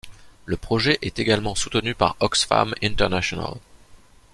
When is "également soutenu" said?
1.19-1.93